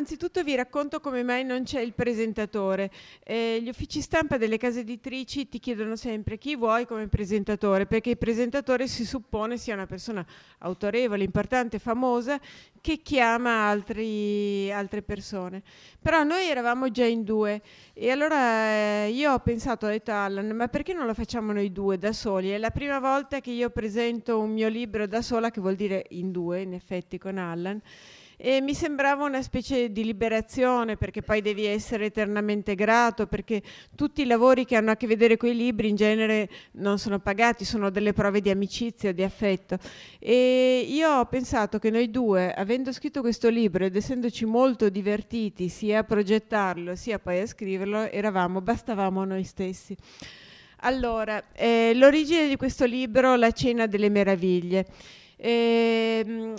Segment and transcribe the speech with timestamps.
[0.00, 2.90] anzitutto vi racconto come mai non c'è il presentatore.
[3.22, 8.10] Eh, gli uffici stampa delle case editrici ti chiedono sempre chi vuoi come presentatore, perché
[8.10, 10.24] il presentatore si suppone sia una persona
[10.58, 12.40] autorevole, importante, famosa,
[12.80, 15.62] che chiama altri, altre persone.
[16.00, 17.60] Però noi eravamo già in due
[17.92, 21.52] e allora eh, io ho pensato, ho detto a Alan, ma perché non lo facciamo
[21.52, 22.48] noi due da soli?
[22.50, 26.06] È la prima volta che io presento un mio libro da sola, che vuol dire
[26.10, 27.80] in due, in effetti, con Alan
[28.42, 33.60] e mi sembrava una specie di liberazione perché poi devi essere eternamente grato perché
[33.94, 37.18] tutti i lavori che hanno a che vedere con i libri in genere non sono
[37.18, 39.76] pagati, sono delle prove di amicizia, di affetto
[40.18, 45.68] e io ho pensato che noi due, avendo scritto questo libro ed essendoci molto divertiti
[45.68, 49.94] sia a progettarlo sia poi a scriverlo, eravamo, bastavamo noi stessi.
[50.82, 54.86] Allora, eh, l'origine di questo libro, La cena delle meraviglie.
[55.36, 56.54] Eh,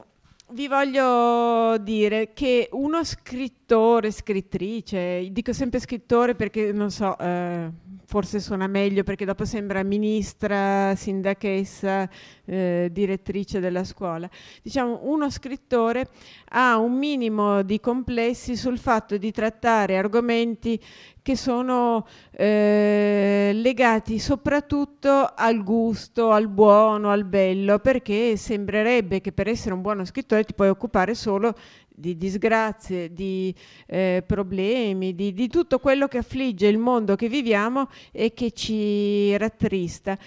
[0.54, 7.71] vi voglio dire che uno scrittore, scrittrice, dico sempre scrittore perché non so, eh,
[8.12, 12.09] forse suona meglio perché dopo sembra ministra, sindachessa,
[12.43, 14.29] eh, direttrice della scuola.
[14.62, 16.09] Diciamo, uno scrittore
[16.49, 20.77] ha un minimo di complessi sul fatto di trattare argomenti
[21.21, 29.48] che sono eh, legati soprattutto al gusto, al buono, al bello, perché sembrerebbe che per
[29.48, 31.55] essere un buono scrittore ti puoi occupare solo
[31.93, 33.53] di disgrazie, di
[33.87, 39.35] eh, problemi, di, di tutto quello che affligge il mondo che viviamo e che ci
[39.37, 40.17] rattrista.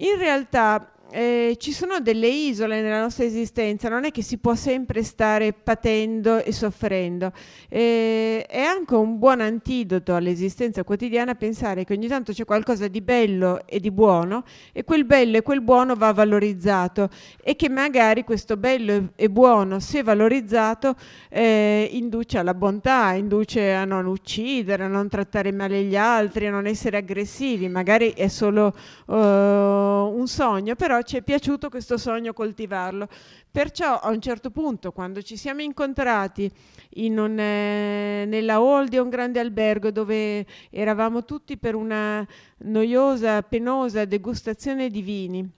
[0.00, 4.54] In realtà eh, ci sono delle isole nella nostra esistenza, non è che si può
[4.54, 7.32] sempre stare patendo e soffrendo.
[7.68, 13.00] Eh, è anche un buon antidoto all'esistenza quotidiana pensare che ogni tanto c'è qualcosa di
[13.00, 17.08] bello e di buono e quel bello e quel buono va valorizzato
[17.42, 20.94] e che magari questo bello e buono, se valorizzato,
[21.30, 26.50] eh, induce alla bontà, induce a non uccidere, a non trattare male gli altri, a
[26.50, 27.68] non essere aggressivi.
[27.68, 28.74] Magari è solo
[29.06, 33.08] uh, un sogno, però ci è piaciuto questo sogno coltivarlo.
[33.50, 36.50] Perciò a un certo punto, quando ci siamo incontrati
[36.94, 42.26] in un, eh, nella hall di un grande albergo dove eravamo tutti per una
[42.58, 45.57] noiosa, penosa degustazione di vini,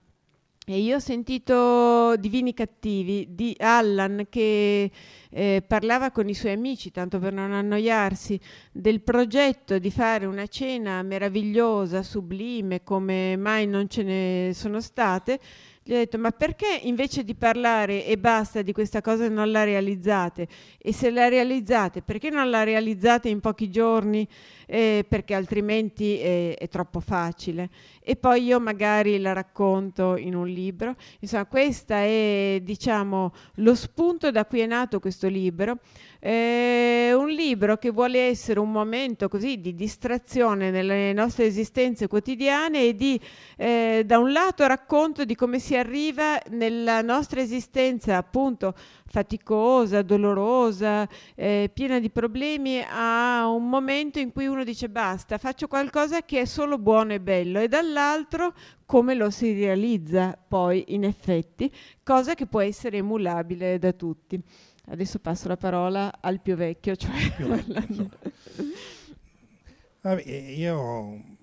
[0.63, 4.91] e io ho sentito di vini cattivi di Allan che
[5.31, 8.39] eh, parlava con i suoi amici, tanto per non annoiarsi,
[8.71, 15.39] del progetto di fare una cena meravigliosa, sublime, come mai non ce ne sono state,
[15.83, 19.63] gli ho detto ma perché invece di parlare e basta di questa cosa non la
[19.63, 20.47] realizzate?
[20.77, 24.27] E se la realizzate, perché non la realizzate in pochi giorni?
[24.73, 27.69] Eh, perché altrimenti è, è, troppo facile.
[28.01, 30.95] E poi io magari la racconto in un libro.
[31.19, 35.79] Insomma, questo è diciamo lo spunto da cui è nato questo libro.
[36.17, 42.83] È un libro che vuole essere un momento così di distrazione nelle nostre esistenze quotidiane
[42.83, 43.19] e di,
[43.57, 48.73] eh, da un lato, racconto di come si arriva nella nostra esistenza appunto
[49.11, 55.67] faticosa, dolorosa, eh, piena di problemi, a un momento in cui uno dice basta, faccio
[55.67, 58.53] qualcosa che è solo buono e bello e dall'altro
[58.85, 61.69] come lo si realizza poi in effetti,
[62.03, 64.41] cosa che può essere emulabile da tutti.
[64.85, 68.09] Adesso passo la parola al più vecchio, cioè più vecchio.
[70.01, 71.39] Vabbè, io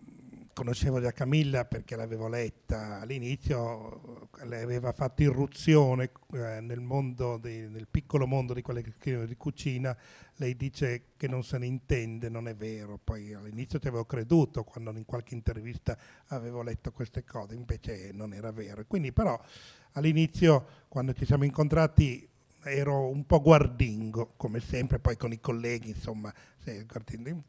[0.58, 6.80] conoscevo già Camilla perché l'avevo letta all'inizio, lei aveva fatto irruzione eh, nel,
[7.40, 9.96] di, nel piccolo mondo di quelle che scrivono di cucina,
[10.34, 14.64] lei dice che non se ne intende, non è vero, poi all'inizio ci avevo creduto
[14.64, 18.84] quando in qualche intervista avevo letto queste cose, invece non era vero.
[18.84, 19.40] Quindi però
[19.92, 22.28] all'inizio quando ci siamo incontrati
[22.70, 26.32] ero un po' guardingo, come sempre, poi con i colleghi, insomma,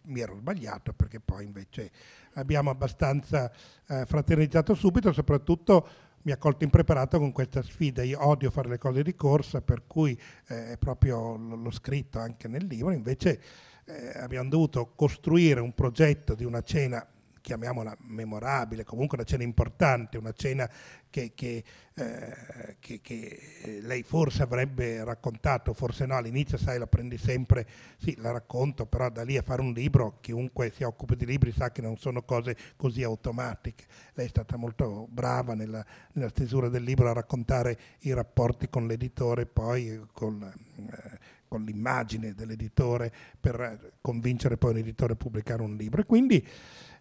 [0.03, 1.91] mi ero sbagliato perché poi invece
[2.33, 3.51] abbiamo abbastanza
[3.87, 5.87] eh, fraternizzato subito, soprattutto
[6.21, 8.03] mi ha colto impreparato con questa sfida.
[8.03, 12.65] Io odio fare le cose di corsa, per cui eh, proprio l'ho scritto anche nel
[12.65, 13.41] libro, invece
[13.85, 17.05] eh, abbiamo dovuto costruire un progetto di una cena
[17.49, 20.69] chiamiamola memorabile, comunque una cena importante, una cena
[21.09, 21.63] che, che,
[21.95, 27.65] eh, che, che, lei forse avrebbe raccontato, forse no, all'inizio sai la prendi sempre,
[27.97, 31.51] sì la racconto, però da lì a fare un libro, chiunque si occupa di libri
[31.51, 33.85] sa che non sono cose così automatiche.
[34.13, 38.85] Lei è stata molto brava nella, nella stesura del libro a raccontare i rapporti con
[38.85, 40.43] l'editore, poi con...
[40.43, 46.01] Eh, con l'immagine dell'editore per convincere poi un editore a pubblicare un libro.
[46.01, 46.47] E quindi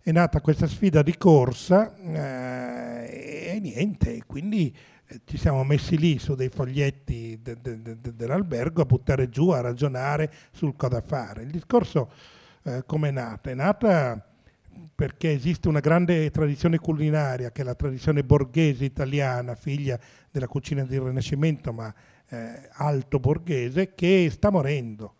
[0.08, 4.74] è nata questa sfida di corsa eh, e niente, quindi
[5.06, 9.50] eh, ci siamo messi lì su dei foglietti de, de, de, dell'albergo a buttare giù,
[9.50, 11.42] a ragionare sul cosa fare.
[11.42, 12.10] Il discorso
[12.62, 13.50] eh, come è nata?
[13.50, 14.26] È nata
[14.94, 20.00] perché esiste una grande tradizione culinaria, che è la tradizione borghese italiana, figlia
[20.30, 21.94] della cucina del Rinascimento, ma
[22.30, 25.16] eh, alto borghese, che sta morendo.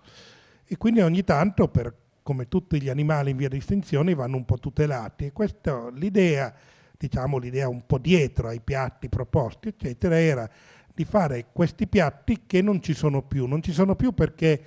[0.64, 1.94] E quindi ogni tanto, per,
[2.28, 5.24] come tutti gli animali in via di estinzione, vanno un po' tutelati.
[5.24, 6.52] E questa, l'idea,
[6.94, 10.50] diciamo l'idea un po' dietro ai piatti proposti, eccetera, era
[10.94, 13.46] di fare questi piatti che non ci sono più.
[13.46, 14.62] Non ci sono più perché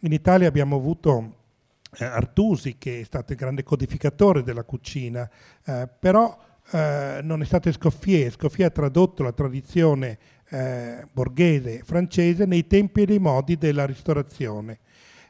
[0.00, 1.36] in Italia abbiamo avuto
[1.96, 5.26] eh, Artusi, che è stato il grande codificatore della cucina,
[5.64, 6.38] eh, però
[6.70, 8.26] eh, non è stato Escoffier.
[8.26, 10.18] Escoffier ha tradotto la tradizione
[10.50, 14.80] eh, borghese francese nei tempi e nei modi della ristorazione.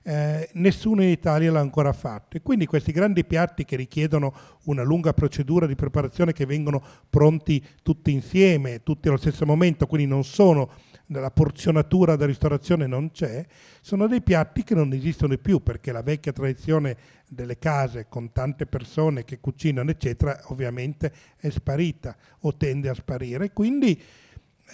[0.02, 4.82] Eh, nessuno in Italia l'ha ancora fatto e quindi questi grandi piatti che richiedono una
[4.82, 10.25] lunga procedura di preparazione che vengono pronti tutti insieme, tutti allo stesso momento, quindi non
[10.25, 10.70] sono
[11.19, 13.44] la porzionatura da ristorazione non c'è,
[13.81, 16.96] sono dei piatti che non esistono più perché la vecchia tradizione
[17.29, 23.53] delle case con tante persone che cucinano, eccetera, ovviamente è sparita o tende a sparire.
[23.53, 24.00] Quindi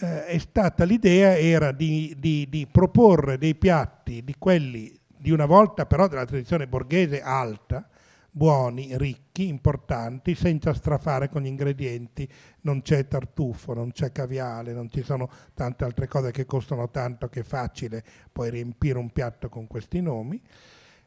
[0.01, 5.45] eh, è stata l'idea era di, di, di proporre dei piatti di quelli di una
[5.47, 7.89] volta però della tradizione borghese alta,
[8.31, 12.29] buoni, ricchi, importanti, senza strafare con gli ingredienti.
[12.61, 17.29] Non c'è tartufo, non c'è caviale, non ci sono tante altre cose che costano tanto
[17.29, 20.41] che è facile poi riempire un piatto con questi nomi.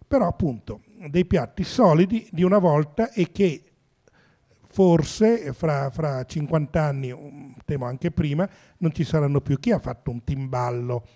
[0.06, 3.64] Però appunto dei piatti solidi di una volta e che
[4.68, 8.50] forse fra, fra 50 anni, temo anche prima,
[8.80, 9.58] non ci saranno più.
[9.60, 11.08] Chi ha fatto un timballo?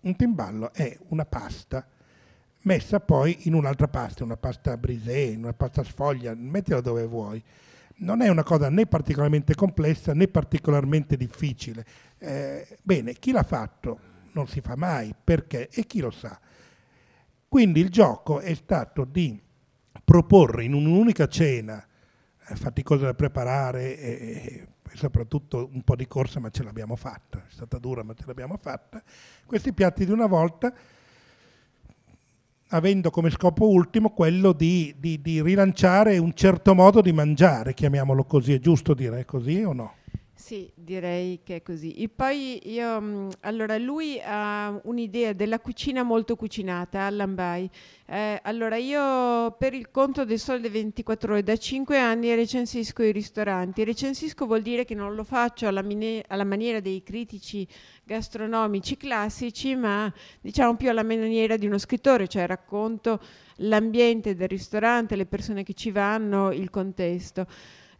[0.00, 1.86] Un timballo è una pasta
[2.62, 7.42] messa poi in un'altra pasta, una pasta brisée, una pasta sfoglia, mettila dove vuoi.
[7.96, 11.84] Non è una cosa né particolarmente complessa né particolarmente difficile.
[12.18, 13.98] Eh, bene, chi l'ha fatto
[14.32, 15.68] non si fa mai, perché?
[15.70, 16.38] E chi lo sa.
[17.48, 19.38] Quindi il gioco è stato di
[20.04, 21.84] proporre in un'unica cena,
[22.46, 27.38] eh, faticosa da preparare e, e soprattutto un po' di corsa, ma ce l'abbiamo fatta,
[27.38, 29.02] è stata dura ma ce l'abbiamo fatta,
[29.46, 30.72] questi piatti di una volta
[32.70, 38.24] avendo come scopo ultimo quello di, di, di, rilanciare un certo modo di mangiare, chiamiamolo
[38.24, 39.94] così, è giusto dire così o no?
[40.40, 41.92] Sì, direi che è così.
[41.92, 47.68] E poi io, mm, allora lui ha un'idea della cucina molto cucinata, Allan Bay.
[48.06, 53.12] Eh, allora io per il conto del Sole 24 ore da 5 anni recensisco i
[53.12, 53.84] ristoranti.
[53.84, 57.68] Recensisco vuol dire che non lo faccio alla, mine- alla maniera dei critici
[58.02, 63.20] gastronomici classici, ma diciamo più alla maniera di uno scrittore, cioè racconto
[63.56, 67.46] l'ambiente del ristorante, le persone che ci vanno, il contesto.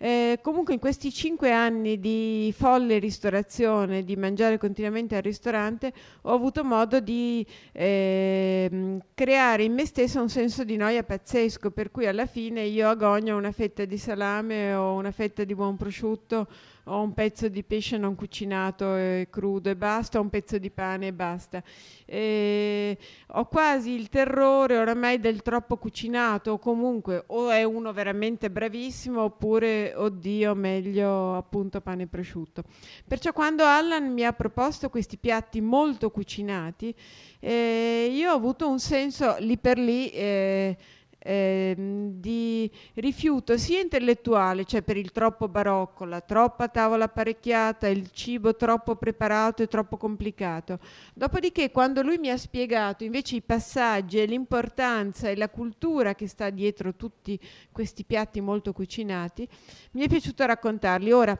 [0.02, 5.92] Eh, comunque in questi cinque anni di folle ristorazione, di mangiare continuamente al ristorante,
[6.22, 11.90] ho avuto modo di eh, creare in me stessa un senso di noia pazzesco, per
[11.90, 16.48] cui alla fine io agogno una fetta di salame o una fetta di buon prosciutto
[16.84, 20.70] ho un pezzo di pesce non cucinato e crudo e basta, ho un pezzo di
[20.70, 21.62] pane e basta.
[22.04, 22.98] E
[23.28, 29.22] ho quasi il terrore oramai del troppo cucinato o comunque o è uno veramente bravissimo
[29.22, 32.64] oppure oddio meglio appunto pane e prosciutto.
[33.06, 36.94] Perciò quando Allan mi ha proposto questi piatti molto cucinati
[37.42, 40.76] eh, io ho avuto un senso lì per lì eh,
[41.22, 48.10] eh, di rifiuto sia intellettuale, cioè per il troppo barocco, la troppa tavola apparecchiata, il
[48.10, 50.78] cibo troppo preparato e troppo complicato.
[51.14, 56.26] Dopodiché quando lui mi ha spiegato invece i passaggi e l'importanza e la cultura che
[56.26, 57.38] sta dietro tutti
[57.70, 59.46] questi piatti molto cucinati,
[59.92, 61.12] mi è piaciuto raccontarli.
[61.12, 61.38] Ora,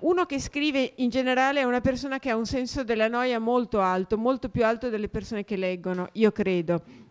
[0.00, 3.80] uno che scrive in generale è una persona che ha un senso della noia molto
[3.80, 7.06] alto, molto più alto delle persone che leggono, io credo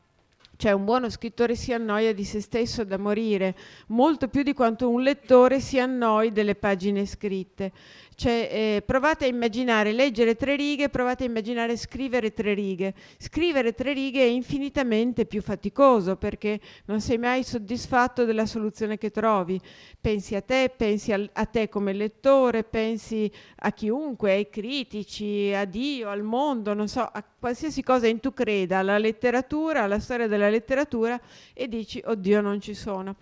[0.57, 3.55] cioè un buono scrittore si annoia di se stesso da morire,
[3.87, 7.71] molto più di quanto un lettore si annoi delle pagine scritte.
[8.17, 12.95] Cioè, eh, provate a immaginare, leggere tre righe, provate a immaginare scrivere tre righe.
[13.19, 19.11] Scrivere tre righe è infinitamente più faticoso perché non sei mai soddisfatto della soluzione che
[19.11, 19.61] trovi.
[20.01, 25.65] Pensi a te, pensi a, a te come lettore, pensi a chiunque, ai critici, a
[25.65, 30.25] Dio, al mondo, non so, a qualsiasi cosa in tu creda, alla letteratura, alla storia
[30.25, 31.19] della letteratura
[31.53, 33.15] e dici, oddio, non ci sono.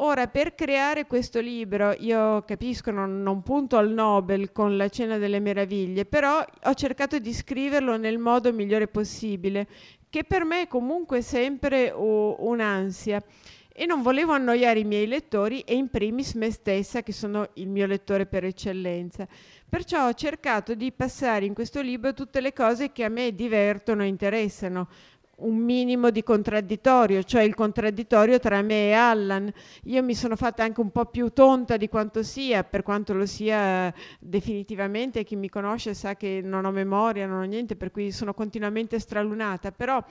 [0.00, 5.16] Ora, per creare questo libro, io capisco, non, non, punto al Nobel con la Cena
[5.16, 9.66] delle Meraviglie, però ho cercato di scriverlo nel modo migliore possibile,
[10.10, 13.22] che per me è comunque sempre uh, un'ansia.
[13.78, 17.68] e non volevo annoiare i miei lettori e in primis me stessa che sono il
[17.68, 19.26] mio lettore per eccellenza.
[19.68, 24.02] Perciò ho cercato di passare in questo libro tutte le cose che a me divertono
[24.02, 24.88] e interessano,
[25.36, 29.52] un minimo di contraddittorio, cioè il contraddittorio tra me e Allan.
[29.84, 33.26] Io mi sono fatta anche un po' più tonta di quanto sia, per quanto lo
[33.26, 38.10] sia definitivamente, chi mi conosce sa che non ho memoria, non ho niente, per cui
[38.12, 40.02] sono continuamente stralunata, però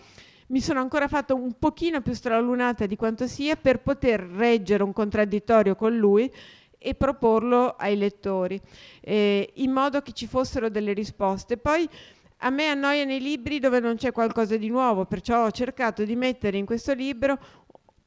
[0.47, 4.93] mi sono ancora fatta un pochino più stralunata di quanto sia per poter reggere un
[4.93, 6.31] contraddittorio con lui
[6.77, 8.61] e proporlo ai lettori,
[9.01, 11.57] eh, in modo che ci fossero delle risposte.
[11.57, 11.89] Poi
[12.37, 16.15] a me annoia nei libri dove non c'è qualcosa di nuovo, perciò ho cercato di
[16.15, 17.37] mettere in questo libro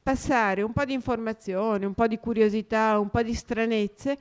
[0.01, 4.17] passare un po' di informazioni, un po' di curiosità, un po' di stranezze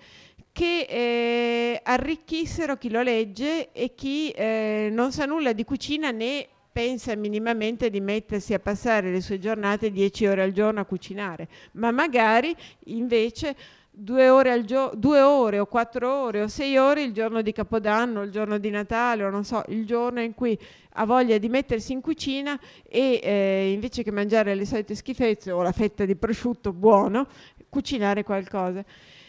[0.52, 6.48] che eh, arricchissero chi lo legge e chi eh, non sa nulla di cucina né
[6.72, 11.48] pensa minimamente di mettersi a passare le sue giornate 10 ore al giorno a cucinare,
[11.72, 13.56] ma magari invece
[14.00, 18.22] due ore, gio- due ore o quattro ore o sei ore il giorno di Capodanno,
[18.22, 20.56] il giorno di Natale o non so, il giorno in cui
[20.94, 25.62] ha voglia di mettersi in cucina e eh, invece che mangiare le solite schifezze o
[25.62, 27.26] la fetta di prosciutto buono,
[27.68, 28.84] cucinare qualcosa.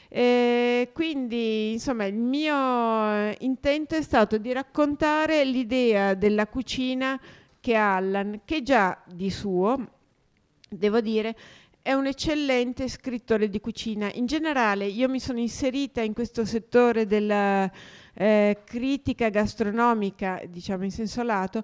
[0.07, 7.19] E quindi, insomma, il mio intento è stato di raccontare l'idea della cucina
[7.59, 9.87] che ha Allan, che già di suo,
[10.69, 11.35] devo dire,
[11.81, 14.11] è un eccellente scrittore di cucina.
[14.13, 17.69] In generale io mi sono inserita in questo settore della
[18.13, 21.63] eh, critica gastronomica, diciamo in senso lato,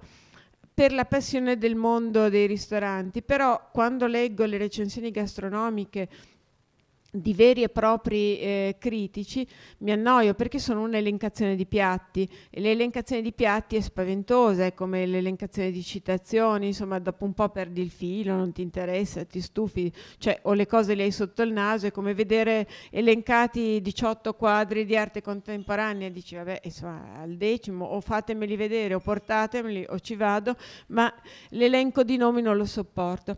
[0.74, 6.10] per la passione del mondo dei ristoranti, però quando leggo le recensioni gastronomiche
[7.16, 9.48] di veri e propri eh, critici
[9.80, 15.06] mi annoio perché sono un'elencazione di piatti e l'elencazione di piatti è spaventosa, è come
[15.06, 19.92] l'elencazione di citazioni, insomma dopo un po' perdi il filo, non ti interessa, ti stufi,
[20.18, 24.86] cioè o le cose le hai sotto il naso, è come vedere elencati 18 quadri
[24.86, 30.16] di arte contemporanea, dici vabbè insomma al decimo o fatemeli vedere o portatemeli o ci
[30.16, 30.56] vado,
[30.88, 31.14] ma
[31.50, 33.38] l'elenco di nomi non lo sopporto.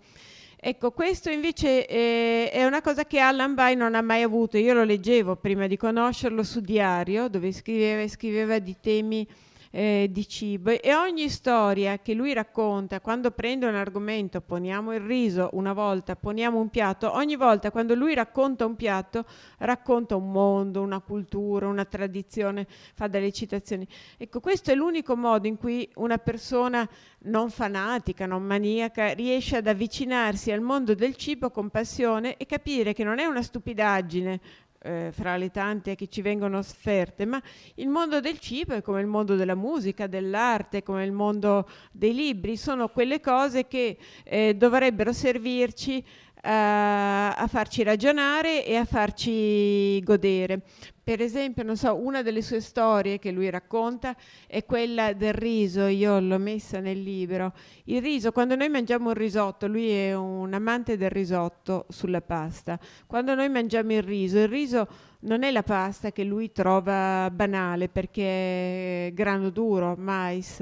[0.59, 4.57] Ecco, questo invece eh, è una cosa che Allan Bay non ha mai avuto.
[4.57, 9.27] Io lo leggevo prima di conoscerlo su Diario, dove scriveva scriveva di temi
[9.71, 15.01] eh, di cibo e ogni storia che lui racconta quando prende un argomento, poniamo il
[15.01, 19.25] riso una volta, poniamo un piatto, ogni volta quando lui racconta un piatto
[19.59, 23.87] racconta un mondo, una cultura, una tradizione, fa delle citazioni.
[24.17, 26.87] Ecco, questo è l'unico modo in cui una persona
[27.19, 32.93] non fanatica, non maniaca, riesce ad avvicinarsi al mondo del cibo con passione e capire
[32.93, 34.39] che non è una stupidaggine
[34.87, 37.41] eh, fra le tante che ci vengono offerte, ma
[37.75, 42.13] il mondo del cibo è come il mondo della musica, dell'arte, come il mondo dei
[42.13, 46.03] libri, sono quelle cose che eh, dovrebbero servirci
[46.41, 50.61] a farci ragionare e a farci godere.
[51.07, 54.13] Per esempio, non so, una delle sue storie che lui racconta
[54.45, 57.53] è quella del riso, io l'ho messa nel libro.
[57.85, 62.77] Il riso, quando noi mangiamo un risotto, lui è un amante del risotto sulla pasta.
[63.05, 64.85] Quando noi mangiamo il riso, il riso
[65.19, 70.61] non è la pasta che lui trova banale perché è grano duro, mais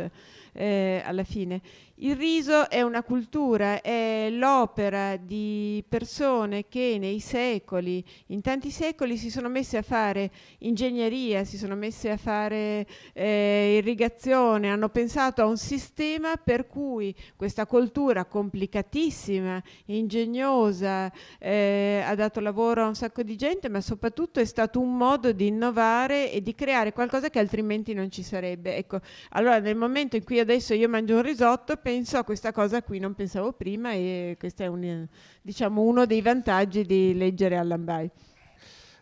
[0.54, 1.62] eh, alla fine.
[2.00, 9.16] Il riso è una cultura, è l'opera di persone che nei secoli, in tanti secoli,
[9.16, 15.42] si sono messe a fare ingegneria, si sono messe a fare eh, irrigazione, hanno pensato
[15.42, 21.10] a un sistema per cui questa cultura complicatissima, ingegnosa,
[21.40, 25.32] eh, ha dato lavoro a un sacco di gente, ma soprattutto è stato un modo
[25.32, 28.76] di innovare e di creare qualcosa che altrimenti non ci sarebbe.
[28.76, 29.00] Ecco,
[29.30, 32.82] allora nel momento in cui adesso io mangio un risotto, penso a questa cosa a
[32.82, 35.08] cui non pensavo prima e questo è un,
[35.40, 38.10] diciamo, uno dei vantaggi di leggere Allan Bay.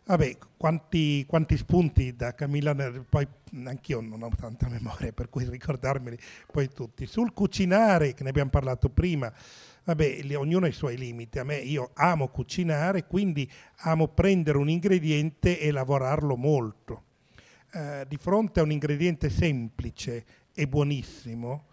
[0.03, 2.75] Vabbè, quanti, quanti, spunti da Camilla,
[3.07, 3.25] poi
[3.63, 6.17] anch'io non ho tanta memoria per cui ricordarmeli
[6.51, 7.05] poi tutti.
[7.05, 9.31] Sul cucinare, che ne abbiamo parlato prima,
[9.85, 11.39] vabbè, ognuno ha i suoi limiti.
[11.39, 13.49] A me, io amo cucinare, quindi
[13.83, 17.03] amo prendere un ingrediente e lavorarlo molto.
[17.71, 21.67] Eh, di fronte a un ingrediente semplice e buonissimo,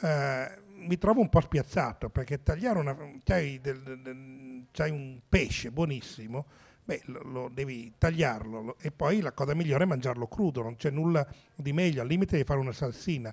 [0.00, 2.96] eh, mi trovo un po' spiazzato perché tagliare una.
[3.24, 6.46] c'hai, del, del, c'hai un pesce buonissimo,
[6.84, 10.76] beh, lo, lo devi tagliarlo lo, e poi la cosa migliore è mangiarlo crudo, non
[10.76, 13.32] c'è nulla di meglio, al limite di fare una salsina.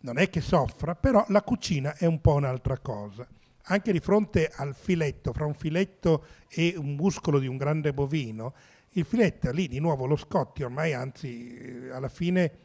[0.00, 3.26] Non è che soffra, però la cucina è un po' un'altra cosa.
[3.68, 8.52] Anche di fronte al filetto, fra un filetto e un muscolo di un grande bovino,
[8.96, 12.63] il filetto lì di nuovo lo scotti ormai, anzi, alla fine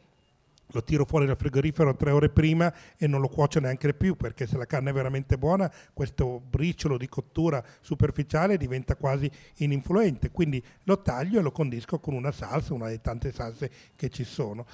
[0.72, 4.46] lo tiro fuori dal frigorifero tre ore prima e non lo cuocio neanche più perché
[4.46, 10.30] se la carne è veramente buona questo briciolo di cottura superficiale diventa quasi ininfluente.
[10.30, 14.24] Quindi lo taglio e lo condisco con una salsa una delle tante salse che ci
[14.24, 14.66] sono.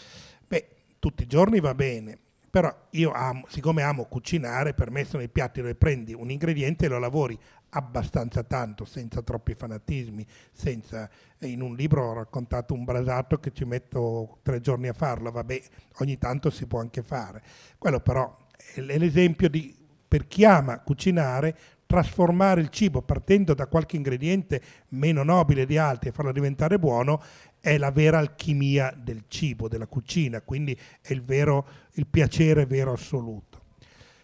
[0.47, 5.23] Beh tutti i giorni va bene però io amo, siccome amo cucinare, per me sono
[5.23, 7.39] i piatti dove prendi un ingrediente e lo lavori
[7.71, 11.09] abbastanza tanto, senza troppi fanatismi, senza...
[11.41, 15.61] In un libro ho raccontato un brasato che ci metto tre giorni a farlo, vabbè,
[15.99, 17.43] ogni tanto si può anche fare.
[17.77, 18.35] Quello però
[18.75, 19.77] è l'esempio di,
[20.09, 26.09] per chi ama cucinare, trasformare il cibo partendo da qualche ingrediente meno nobile di altri
[26.09, 27.23] e farlo diventare buono
[27.67, 32.93] è la vera alchimia del cibo, della cucina, quindi è il, vero, il piacere vero
[32.93, 33.61] assoluto.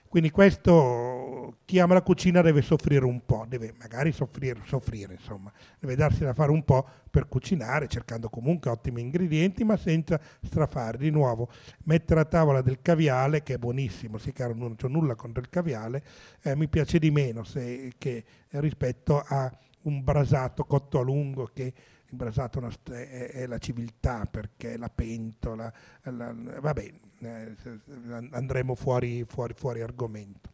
[0.09, 5.51] Quindi questo, chi ama la cucina deve soffrire un po', deve magari soffrire, soffrire, insomma,
[5.81, 10.99] deve darsi da fare un po' per cucinare, cercando comunque ottimi ingredienti, ma senza strafare.
[10.99, 11.49] Di nuovo,
[11.85, 15.49] mettere a tavola del caviale, che è buonissimo, sì caro, non ho nulla contro il
[15.49, 16.05] caviale,
[16.43, 19.51] eh, mi piace di meno se, che, rispetto a
[19.83, 21.73] un brasato cotto a lungo che
[22.13, 27.57] imbrasato una, è, è, la civiltà perché la pentola, la, vabbè, eh,
[28.31, 30.51] andremo fuori, fuori, fuori argomento.